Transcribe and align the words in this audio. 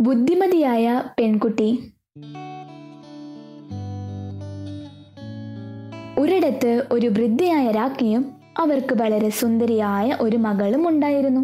ബുദ്ധിമതിയായ 0.00 1.02
പെൺകുട്ടി. 1.18 1.92
ഒരിടത്ത് 6.18 6.86
ഒരു 6.92 7.06
വൃദ്ധയായ 7.06 7.70
രാജ്ഞിയും 7.70 8.40
അവർക്ക് 8.58 8.94
വളരെ 8.94 9.28
സുന്ദരിയായ 9.30 10.16
ഒരു 10.20 10.36
മകളും 10.36 10.88
ഉണ്ടായിരുന്നു. 10.88 11.40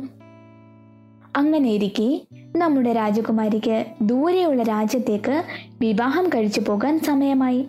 അങ്ങനെ 1.36 1.68
ഇരിക്കെ 1.70 2.22
നമ്മുടെ 2.56 2.92
രാജകുമാരിക്ക് 2.92 3.84
ദൂരെയുള്ള 4.02 4.62
രാജ്യത്തേക്ക് 4.62 5.44
വിവാഹം 5.80 6.28
കഴിച്ചു 6.28 6.60
പോകാൻ 6.60 7.00
സമയമായി. 7.00 7.68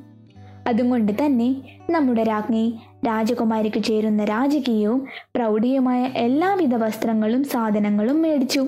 അതുകൊണ്ട് 0.68 1.12
തന്നെ 1.12 1.80
നമ്മുടെ 1.90 2.24
രാജ്ഞി 2.24 2.80
രാജകുമാരിക്ക് 3.08 3.84
ചേരുന്ന 3.84 4.24
രാജകീയവും 4.24 5.08
പ്രൗഢിയുമായ 5.36 6.04
എല്ലാവിധ 6.04 6.76
വസ്ത്രങ്ങളും 6.76 7.44
സാധനങ്ങളും 7.44 8.22
മേടിച്ചു. 8.22 8.68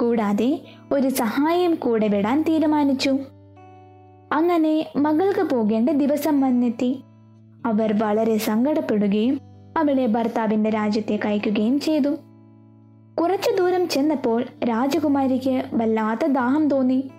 കൂടാതെ 0.00 0.60
ഒരു 0.92 1.08
സഹായം 1.08 1.74
കൂടെ 1.74 2.08
വിടാൻ 2.08 2.44
തീരുമാനിച്ചു. 2.48 3.18
അങ്ങനെ 4.32 4.86
മകൾക്ക് 4.96 5.54
പോകേണ്ട 5.54 5.90
ദിവസം 5.90 6.40
വന്നെത്തി. 6.40 7.00
അവർ 7.66 7.98
വളരെ 7.98 8.38
സങ്കടപ്പെടുകയും 8.38 9.40
അവളെ 9.76 10.06
ഭർത്താവിന്റെ 10.06 10.70
രാജ്യത്തേക്ക് 10.70 11.26
അയക്കുകയും 11.26 11.80
ചെയ്തു. 11.80 12.16
കുറച്ചു 13.20 13.56
ദൂരം 13.58 13.88
ചെന്നപ്പോൾ 13.88 14.44
രാജകുമാരിക്ക് 14.64 15.64
വല്ലാത്ത 15.72 16.26
ദാഹം 16.26 16.68
തോന്നി. 16.68 17.10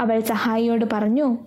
അവൾ 0.00 0.20
സഹായിയോട് 0.20 0.84
പറഞ്ഞു 0.92 1.38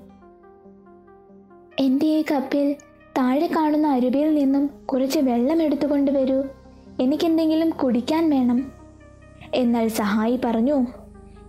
എന്റെ 1.80 2.06
ഈ 2.06 2.24
കപ്പിൽ 2.32 2.76
താഴെ 3.18 3.48
കാണുന്ന 3.48 3.88
അരുവിയിൽ 3.88 4.36
നിന്നും 4.36 4.70
കുറച്ച് 4.86 5.20
വെള്ളം 5.20 5.62
എടുത്തുകൊണ്ട് 5.62 6.12
വരൂ. 6.12 6.44
എനിക്കെന്തെങ്കിലും 7.02 7.70
കുടിക്കാൻ 7.70 8.30
വേണം. 8.30 8.72
എന്നാൽ 9.54 9.88
സഹായി 9.88 10.40
പറഞ്ഞു 10.46 10.86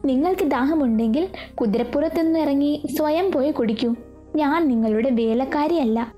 നിങ്ങൾക്ക് 0.05 0.45
ദാഹമുണ്ടെങ്കിൽ 0.45 1.29
കുതിരപ്പുറത്തുനിന്ന് 1.55 2.39
ഇറങ്ങി 2.39 2.83
സ്വയം 2.97 3.33
പോയി 3.33 3.51
കുടിക്കൂ. 3.51 3.95
ഞാൻ 4.37 4.69
നിങ്ങളുടെ 4.69 5.11
വേലക്കാരിയല്ല. 5.11 6.15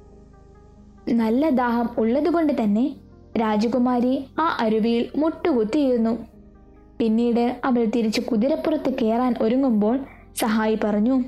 നല്ല 1.08 1.48
ദാഹം 1.48 1.88
ഉള്ളതുകൊണ്ട് 1.98 2.62
തന്നെ 2.62 2.94
രാജകുമാരി 3.41 4.25
ആ 4.38 4.56
അരുവിയിൽ 4.60 5.08
മുട്ടുകുത്തിയിരുന്നു. 5.16 6.19
പിന്നീട് 6.98 7.56
അവൾ 7.64 7.84
തിരിച്ച് 7.84 8.20
കുതിരപ്പുറത്ത് 8.20 8.94
കയറാൻ 9.03 9.34
ഒരുങ്ങുമ്പോൾ 9.41 9.98
സഹായി 10.36 10.78
പറഞ്ഞു 10.84 11.25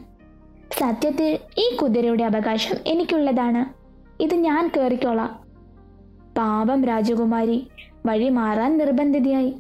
സത്യത്തിൽ 0.79 1.39
ഈ 1.59 1.77
കുതിരയുടെ 1.77 2.25
അവകാശം 2.25 2.77
എനിക്കുള്ളതാണ്. 2.87 3.78
ഇത് 4.21 4.35
ഞാൻ 4.35 4.71
കയറിക്കോളാം 4.77 5.39
പാപം 6.39 6.85
രാജകുമാരി 6.85 7.67
വഴി 8.07 8.29
മാറാൻ 8.29 8.79
നിർബന്ധിതയായി. 8.79 9.55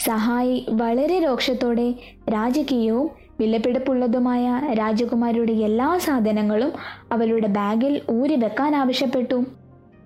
സഹായി 0.00 0.66
വളരെ 0.70 1.18
രോക്ഷത്തോടെ 1.18 1.94
രാജകീയവും 2.28 3.10
വിലപിടിപ്പുള്ളതുമായ 3.40 4.62
രാജകുമാരിയുടെ 4.72 5.52
എല്ലാ 5.52 5.98
സാധനങ്ങളും 5.98 6.72
അവളുടെ 7.12 7.46
ബാഗിൽ 7.46 8.00
ഊരി 8.10 8.34
വെക്കാൻ 8.34 8.76
ആവശ്യപ്പെട്ടു. 8.76 9.44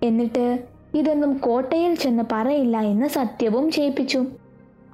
എന്നിട്ട് 0.03 0.63
ഇതൊന്നും 0.95 1.37
കോട്ടയിൽ 1.37 1.95
ചെന്ന് 1.95 2.23
പറയില്ല 2.31 2.77
എന്ന് 2.77 3.07
സത്യവും 3.07 3.71
ചെയ്യിപ്പിച്ചു. 3.71 4.25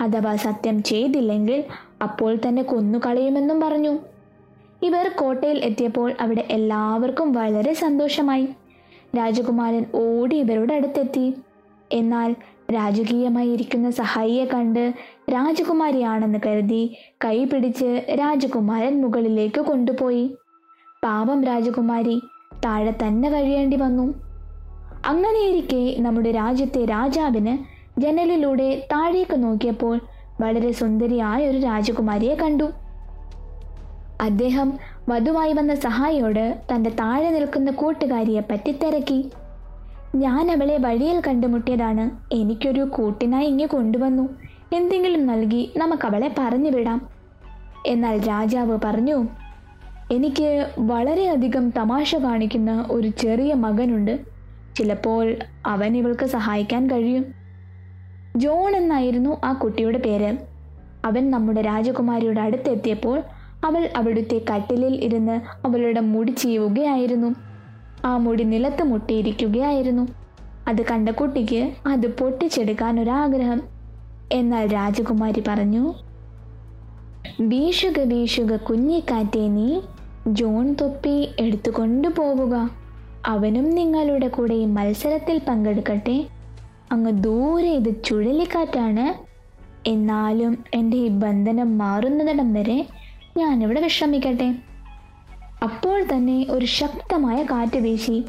അഥവാ 0.01 0.35
സത്യം 0.35 0.83
ചെയ്തില്ലെങ്കിൽ 0.83 1.63
അപ്പോൾ 2.01 2.37
തന്നെ 2.47 2.63
കൊന്നുകളയുമെന്നും 2.63 3.61
പറഞ്ഞു. 3.61 3.99
ഇവർ 4.83 5.07
കോട്ടയിൽ 5.07 5.57
എത്തിയപ്പോൾ 5.57 6.13
അവിടെ 6.19 6.47
എല്ലാവർക്കും 6.49 7.33
വളരെ 7.33 7.73
സന്തോഷമായി. 7.73 8.47
രാജകുമാരൻ 9.17 9.85
ഓടി 9.95 10.35
ഇവരുടെ 10.35 10.73
അടുത്തെത്തി. 10.73 11.35
എന്നാൽ 11.91 12.35
രാജകീയമായി 12.73 13.49
ഇരിക്കുന്ന 13.49 13.89
സഹായിയെ 13.89 14.45
കണ്ട് 14.45 14.93
രാജകുമാരിയാണെന്ന് 15.29 16.39
കരുതി 16.45 16.97
കൈ 17.25 17.43
പിടിച്ച് 17.43 18.05
രാജകുമാരൻ 18.19 19.01
മുകളിലേക്ക് 19.01 19.61
കൊണ്ടുപോയി. 19.61 20.35
പാവം 21.03 21.43
രാജകുമാരി 21.43 22.21
താഴെ 22.65 22.91
തന്നെ 22.91 23.29
കഴിയേണ്ടി 23.29 23.77
വന്നു. 23.77 24.13
അങ്ങനെയിരിക്കെ 25.05 25.95
നമ്മുടെ 25.99 26.31
രാജ്യത്തെ 26.31 26.85
രാജാവിന് 26.85 27.57
ജനലിലൂടെ 28.01 28.87
താഴേക്ക് 28.91 29.43
നോക്കിയപ്പോൾ 29.43 29.99
വളരെ 30.41 30.71
സുന്ദരിയായ 30.71 31.49
ഒരു 31.49 31.57
രാജകുമാരിയെ 31.57 32.35
കണ്ടു. 32.35 32.84
അദ്ദേഹം 34.21 34.73
വധുവായി 35.09 35.53
വന്ന 35.53 35.75
സഹായിയോട് 35.75 36.61
തന്റെ 36.73 36.89
താഴെ 36.89 37.29
നിൽക്കുന്ന 37.31 37.71
കൂട്ടുകാരിയെ 37.71 38.41
പറ്റി 38.41 38.71
തിരക്കി 38.71 39.31
ഞാൻ 40.15 40.51
അവളെ 40.51 40.77
വഴിയിൽ 40.77 41.21
കണ്ടുമുട്ടിയതാണ്. 41.27 42.33
എനിക്കൊരു 42.33 42.81
കൂട്ടിനായി 42.81 43.45
ഇങ്ങ് 43.45 43.67
കൊണ്ടുവന്നു. 43.67 44.29
എന്തെങ്കിലും 44.73 45.25
നൽകി 45.25 45.71
നമുക്കവളെ 45.77 46.35
പറഞ്ഞു 46.39 46.69
വിടാം. 46.69 47.09
എന്നാൽ 47.85 48.27
രാജാവ് 48.27 48.79
പറഞ്ഞു 48.83 49.27
എനിക്ക് 50.11 50.69
വളരെയധികം 50.79 51.69
തമാശ 51.69 52.15
കാണിക്കുന്ന 52.15 52.85
ഒരു 52.91 53.07
ചെറിയ 53.07 53.53
മകനുണ്ട്. 53.53 54.19
ചിലപ്പോൾ 54.77 55.35
അവൻ 55.65 55.97
ഇവൾക്ക് 55.97 56.25
സഹായിക്കാൻ 56.25 56.91
കഴിയും. 56.91 57.25
ജോൺ 58.35 58.75
എന്നായിരുന്നു 58.75 59.41
ആ 59.43 59.53
കുട്ടിയുടെ 59.53 59.97
പേര്. 59.97 60.37
അവൻ 61.05 61.31
നമ്മുടെ 61.31 61.61
രാജകുമാരിയുടെ 61.61 62.41
അടുത്തെത്തിയപ്പോൾ 62.41 63.23
അവൾ 63.65 63.83
അവിടുത്തെ 63.95 64.37
കട്ടിലിൽ 64.51 64.95
ഇരുന്ന് 65.07 65.35
അവളുടെ 65.65 66.01
മുടി 66.13 66.31
ചെയ്യുകയായിരുന്നു 66.31 67.29
ആ 68.05 68.17
മുടി 68.17 68.43
നിലത്ത് 68.43 68.83
മുട്ടിയിരിക്കുകയായിരുന്നു. 68.83 70.03
അത് 70.67 70.81
കണ്ട 70.85 71.09
കുട്ടിക്ക് 71.09 71.61
അത് 71.87 72.07
പൊട്ടിച്ചെടുക്കാൻ 72.19 72.99
ഒരാഗ്രഹം. 72.99 73.61
എന്നാൽ 74.31 74.65
രാജകുമാരി 74.67 75.43
പറഞ്ഞു 75.47 75.83
വീശുക 77.41 77.99
വീശുക 77.99 78.55
കുഞ്ഞിക്കാറ്റെ 78.55 79.47
നീ 79.47 79.69
ജോൺ 80.27 80.65
തൊപ്പി 80.81 81.15
എടുത്തു 81.39 81.71
പോവുക 82.19 82.55
അവനും 83.25 83.69
നിങ്ങളുടെ 83.69 84.27
കൂടെ 84.27 84.55
ഈ 84.55 84.65
മത്സരത്തിൽ 84.65 85.37
പങ്കെടുക്കട്ടെ. 85.47 86.17
അങ്ങ് 86.91 87.11
ദൂരെ 87.23 87.71
ഇത് 87.71 87.91
ചുഴലിക്കാറ്റാണ്. 88.05 89.05
എന്നാലും 89.89 90.53
എന്റെ 90.73 90.97
ഈ 90.97 91.07
ബന്ധനം 91.23 91.77
മാറുന്നിടം 91.77 92.49
വരെ 92.53 92.77
ഞാനിവിടെ 93.37 93.81
വിശ്രമിക്കട്ടെ. 93.81 94.55
അപ്പോൾ 95.63 96.03
തന്നെ 96.03 96.45
ഒരു 96.49 96.65
ശക്തമായ 96.65 97.43
കാറ്റ് 97.43 97.77
വീശി. 97.77 98.23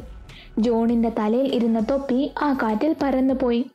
ജോണിന്റെ 0.59 1.09
തലയിൽ 1.09 1.53
ഇരുന്ന 1.53 1.79
തൊപ്പി 1.79 2.31
ആ 2.41 2.53
കാറ്റിൽ 2.53 2.95
പറന്നുപോയി 3.01 3.65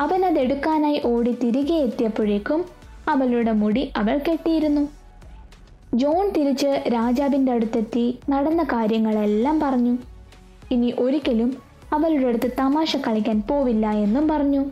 അവൻ 0.00 0.24
അതെടുക്കാനായി 0.24 1.02
ഓടി 1.04 1.32
തിരികെ 1.32 1.74
എത്തിയപ്പോഴേക്കും 1.74 2.64
അവളുടെ 3.08 3.52
മുടി 3.52 3.92
അവൾ 3.96 4.20
കെട്ടിയിരുന്നു. 4.28 4.88
ജോൺ 5.94 6.30
തിരിച്ച് 6.30 6.84
രാജാവിന്റെ 6.94 7.52
അടുത്തെത്തി 7.52 8.18
നടന്ന 8.28 8.62
കാര്യങ്ങളെല്ലാം 8.62 9.60
പറഞ്ഞു. 9.60 9.98
ഇനി 10.70 10.94
ഒരിക്കലും 10.98 11.56
അവളുടെ 11.92 12.26
അടുത്ത് 12.26 12.50
തമാശ 12.58 12.96
കളിക്കാൻ 12.96 13.42
പോവില്ല 13.50 13.90
എന്നും 13.90 14.28
പറഞ്ഞു. 14.28 14.64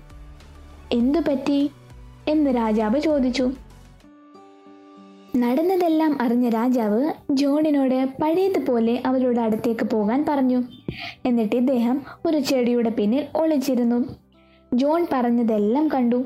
എന്തു 0.92 1.18
പറ്റി? 1.18 1.70
എന്ന് 2.28 2.56
രാജാവ് 2.56 3.00
ചോദിച്ചു. 3.00 3.52
നടന്നതെല്ലാം 5.38 6.18
അറിഞ്ഞ 6.20 6.48
രാജാവ് 6.48 7.12
ജോണിനോട് 7.30 8.08
പഴയതുപോലെ 8.22 9.02
അവരുടെ 9.06 9.40
അടുത്തേക്ക് 9.40 9.86
പോകാൻ 9.86 10.24
പറഞ്ഞു. 10.28 10.62
എന്നിട്ട് 11.26 11.56
ഇദ്ദേഹം 11.56 12.00
ഒരു 12.26 12.38
ചെടിയുടെ 12.38 12.90
പിന്നിൽ 12.90 13.26
ഒളിച്ചിരുന്നു. 13.36 14.04
ജോൺ 14.74 15.06
പറഞ്ഞതെല്ലാം 15.12 15.88
കണ്ടു. 15.88 16.24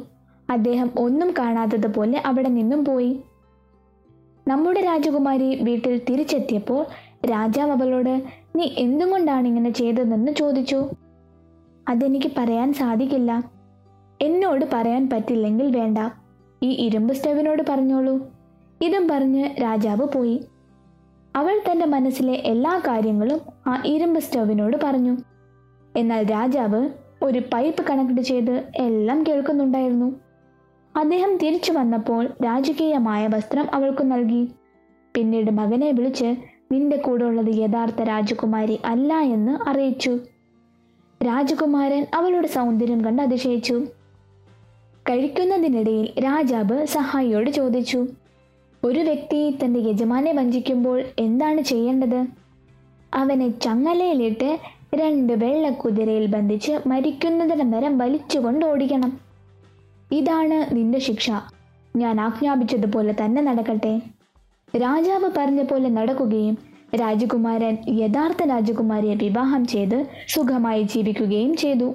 അദ്ദേഹം 0.50 0.90
ഒന്നും 0.98 1.34
കാണാത്തതുപോലെ 1.38 2.22
അവിടെ 2.26 2.48
നിന്നും 2.48 2.84
പോയി. 2.84 3.20
നമ്മുടെ 4.48 4.80
രാജകുമാരി 4.80 5.62
വീട്ടിൽ 5.62 6.00
തിരിച്ചെത്തിയപ്പോൾ 6.10 6.86
രാജാവ് 7.26 7.70
അവളോട് 7.70 8.22
നീ 8.56 8.70
എന്തുകൊണ്ടാണ് 8.78 9.48
ഇങ്ങനെ 9.48 9.70
ചെയ്തതെന്ന് 9.70 10.32
ചോദിച്ചു. 10.32 10.88
അതെനിക്ക് 11.88 12.30
പറയാൻ 12.38 12.72
സാധിക്കില്ല. 12.72 13.44
എന്നോട് 14.22 14.64
പറയാൻ 14.72 15.10
പറ്റില്ലെങ്കിൽ 15.10 15.76
വേണ്ട. 15.76 15.98
ഈ 16.62 16.70
ഇരുമ്പ് 16.70 17.14
സ്റ്റവിനോട് 17.14 17.62
പറഞ്ഞോളൂ. 17.68 18.31
ഇതും 18.82 19.08
പറഞ്ഞ് 19.08 19.62
രാജാവ് 19.62 20.06
പോയി. 20.08 20.44
അവൾ 21.36 21.60
തന്റെ 21.70 21.86
മനസ്സിലെ 21.86 22.32
എല്ലാ 22.32 22.78
കാര്യങ്ങളും 22.78 23.40
ആ 23.66 23.82
ഇരുമ്പ് 23.86 24.20
സ്റ്റവിനോട് 24.20 24.76
പറഞ്ഞു. 24.82 25.16
എന്നാൽ 25.96 26.30
രാജാവ് 26.30 26.90
ഒരു 27.22 27.42
പൈപ്പ് 27.52 27.84
കണക്ട് 27.90 28.20
ചെയ്ത് 28.20 28.64
എല്ലാം 28.76 29.22
കേൾക്കുന്നുണ്ടായിരുന്നു. 29.22 30.20
അദ്ദേഹം 30.96 31.36
തിരിച്ചു 31.36 31.72
വന്നപ്പോൾ 31.72 32.26
രാജകീയമായ 32.44 33.26
വസ്ത്രം 33.26 33.74
അവൾക്ക് 33.74 34.12
നൽകി. 34.12 34.48
പിന്നീട് 35.14 35.50
മകനെ 35.50 35.90
വിളിച്ച് 35.90 36.36
നിന്റെ 36.72 36.96
കൂടെ 36.96 37.24
ഉള്ളത് 37.24 37.54
യഥാർത്ഥ 37.54 38.02
രാജകുമാരി 38.02 38.78
അല്ല 38.84 39.14
എന്ന് 39.14 39.68
അറിയിച്ചു. 39.68 40.18
രാജകുമാരൻ 41.26 42.06
അവളുടെ 42.14 42.46
സൗന്ദര്യം 42.46 43.04
കണ്ട് 43.04 43.22
അതിശയിച്ചു. 43.22 43.84
കഴിക്കുന്നതിനിടയിൽ 45.10 46.24
രാജാവ് 46.24 46.86
സഹായിയോട് 46.86 47.50
ചോദിച്ചു. 47.50 48.06
ഒരു 48.84 48.98
വ്യക്തി 48.98 49.58
തന്റെ 49.64 49.80
യജമാനെ 49.80 50.32
വഞ്ചിക്കുമ്പോൾ 50.32 51.02
എന്താണ് 51.18 51.60
ചെയ്യേണ്ടത്? 51.60 52.26
അവനെ 53.14 53.48
ചങ്ങലയിലിട്ട് 53.48 54.58
രണ്ട് 54.94 55.32
വെള്ളക്കുതിരയിൽ 55.32 56.26
ബന്ധിച്ച് 56.26 56.72
മരിക്കുന്നതിന് 56.86 57.76
വരം 57.76 57.98
വലിച്ചുകൊണ്ട് 57.98 58.66
ഓടിക്കണം. 58.66 59.20
ഇതാണ് 60.12 60.76
നിന്റെ 60.76 60.98
ശിക്ഷ. 60.98 61.30
ഞാൻ 61.96 62.20
ആജ്ഞാപിച്ചതുപോലെ 62.20 63.14
തന്നെ 63.24 63.42
നടക്കട്ടെ. 63.42 64.00
രാജാവ് 64.76 65.30
പറഞ്ഞ 65.36 65.62
പോലെ 65.62 65.88
നടക്കുകയും 65.88 66.58
രാജകുമാരൻ 66.94 67.78
യഥാർത്ഥ 67.88 68.44
രാജകുമാരിയെ 68.44 69.14
വിവാഹം 69.14 69.66
ചെയ്ത് 69.66 70.06
സുഖമായി 70.28 70.82
ജീവിക്കുകയും 70.82 71.56
ചെയ്തു. 71.56 71.94